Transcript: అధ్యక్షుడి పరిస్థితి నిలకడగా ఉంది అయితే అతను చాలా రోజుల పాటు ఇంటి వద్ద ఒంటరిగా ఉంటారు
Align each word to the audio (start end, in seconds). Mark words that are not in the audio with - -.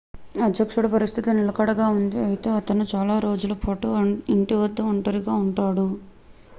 అధ్యక్షుడి 0.41 0.89
పరిస్థితి 0.93 1.35
నిలకడగా 1.35 1.87
ఉంది 1.91 2.17
అయితే 2.23 2.49
అతను 2.55 2.85
చాలా 2.93 3.17
రోజుల 3.25 3.55
పాటు 3.61 3.89
ఇంటి 4.35 4.57
వద్ద 4.61 4.87
ఒంటరిగా 4.89 5.35
ఉంటారు 5.43 5.87